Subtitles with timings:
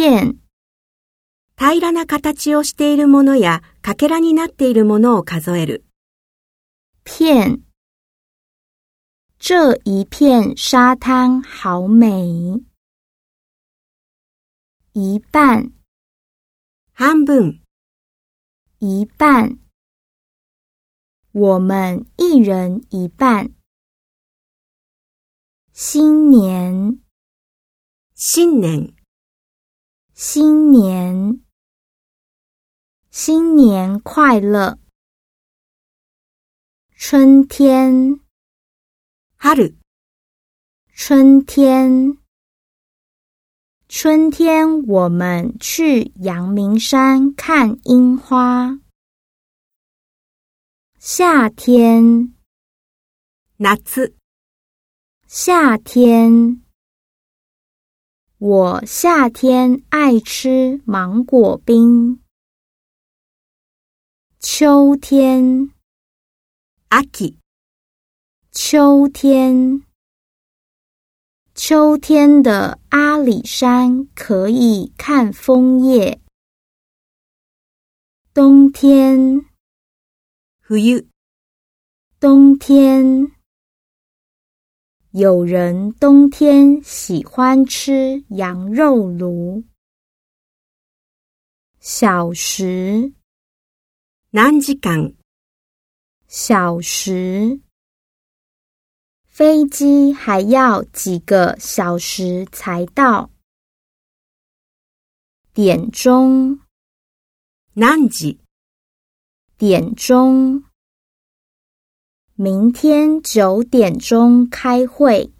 [0.00, 0.36] 片。
[1.58, 5.84] 平らな形をしているものや、かけらになっているものを数える。
[7.04, 7.58] 片。
[9.40, 12.62] 这一片沙滩好美。
[14.94, 15.72] 一半。
[16.92, 17.60] 半分。
[18.78, 19.58] 一半。
[21.34, 23.52] 我们一人一半。
[25.74, 27.00] 新年。
[28.14, 28.96] 新年。
[30.20, 31.40] 新年，
[33.08, 34.76] 新年快乐！
[36.96, 38.18] 春天，
[39.36, 39.72] 哈鲁，
[40.92, 42.18] 春天，
[43.88, 48.76] 春天，我们去阳明山看樱花。
[50.98, 52.34] 夏天，
[53.58, 54.16] 拿兹，
[55.28, 56.64] 夏天。
[58.40, 62.20] 我夏天爱吃芒果冰。
[64.38, 65.42] 秋天，
[66.90, 67.36] 阿奇，
[68.52, 69.82] 秋天，
[71.56, 76.20] 秋天的阿里山可以看枫叶。
[78.32, 79.18] 冬天
[80.68, 81.06] ，Who you？
[82.20, 83.37] 冬天。
[85.12, 89.64] 有人冬天喜欢吃羊肉炉。
[91.80, 93.10] 小时
[94.32, 95.14] n a n
[96.26, 97.58] 小时。
[99.24, 103.30] 飞机还要几个小时才到？
[105.54, 106.60] 点钟
[107.72, 108.38] n a
[109.56, 110.67] 点钟。
[112.40, 115.32] 明天九点钟开会。